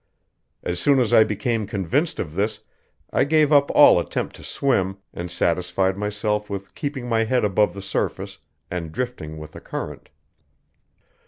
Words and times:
As 0.63 0.79
soon 0.79 0.99
as 0.99 1.13
I 1.13 1.23
became 1.23 1.67
convinced 1.67 2.17
of 2.19 2.33
this 2.33 2.61
I 3.13 3.23
gave 3.23 3.51
up 3.51 3.69
all 3.69 3.99
attempt 3.99 4.35
to 4.37 4.43
swim, 4.43 4.97
and 5.13 5.29
satisfied 5.29 5.95
myself 5.95 6.49
with 6.49 6.73
keeping 6.73 7.07
my 7.07 7.25
head 7.25 7.45
above 7.45 7.75
the 7.75 7.83
surface 7.83 8.39
and 8.71 8.91
drifting 8.91 9.37
with 9.37 9.51
the 9.51 9.61
current. 9.61 10.09